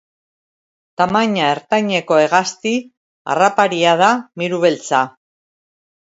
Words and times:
Tamaina 1.01 1.49
ertaineko 1.55 2.17
hegazti 2.21 2.73
harraparia 3.35 3.95
da 4.03 4.09
miru 4.45 4.63
beltza. 4.67 5.05